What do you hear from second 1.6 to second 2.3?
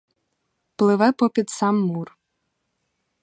мур.